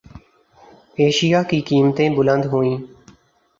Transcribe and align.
اشیا 0.97 1.41
کی 1.49 1.59
قیمتیں 1.67 2.09
بلند 2.17 2.43
ہوئیں 2.51 2.77